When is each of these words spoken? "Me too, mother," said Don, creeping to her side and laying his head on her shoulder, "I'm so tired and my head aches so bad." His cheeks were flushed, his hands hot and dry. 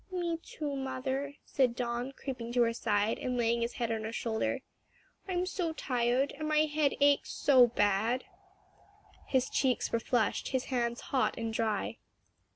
"Me 0.11 0.37
too, 0.41 0.75
mother," 0.75 1.35
said 1.45 1.75
Don, 1.75 2.11
creeping 2.13 2.51
to 2.53 2.63
her 2.63 2.73
side 2.73 3.19
and 3.19 3.37
laying 3.37 3.61
his 3.61 3.73
head 3.73 3.91
on 3.91 4.03
her 4.03 4.11
shoulder, 4.11 4.61
"I'm 5.27 5.45
so 5.45 5.73
tired 5.73 6.33
and 6.39 6.47
my 6.47 6.65
head 6.65 6.95
aches 6.99 7.29
so 7.31 7.67
bad." 7.67 8.23
His 9.27 9.47
cheeks 9.47 9.91
were 9.91 9.99
flushed, 9.99 10.47
his 10.47 10.63
hands 10.73 11.01
hot 11.13 11.37
and 11.37 11.53
dry. 11.53 11.99